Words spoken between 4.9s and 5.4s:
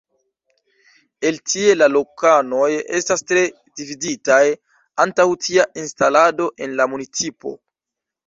antaŭ